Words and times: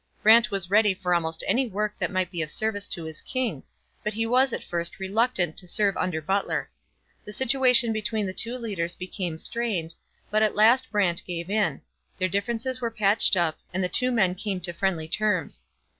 Brant 0.23 0.49
was 0.49 0.71
ready 0.71 0.95
for 0.95 1.13
almost 1.13 1.43
any 1.45 1.67
work 1.67 1.95
that 1.99 2.09
might 2.09 2.31
be 2.31 2.41
of 2.41 2.49
service 2.49 2.87
to 2.87 3.03
his 3.03 3.21
king, 3.21 3.61
but 4.03 4.15
he 4.15 4.25
was 4.25 4.51
at 4.51 4.63
first 4.63 4.97
reluctant 4.99 5.55
to 5.57 5.67
serve 5.67 5.95
under 5.95 6.23
Butler. 6.23 6.71
The 7.23 7.31
situation 7.31 7.93
between 7.93 8.25
the 8.25 8.33
two 8.33 8.57
leaders 8.57 8.95
became 8.95 9.37
strained, 9.37 9.93
but 10.31 10.41
at 10.41 10.55
last 10.55 10.89
Brant 10.89 11.23
gave 11.25 11.51
in; 11.51 11.81
their 12.17 12.29
differences 12.29 12.81
were 12.81 12.89
patched 12.89 13.37
up, 13.37 13.59
and 13.75 13.83
the 13.83 13.89
two 13.89 14.11
men 14.11 14.33
came 14.33 14.59
to 14.61 14.73
friendly 14.73 15.07
terms. 15.07 15.67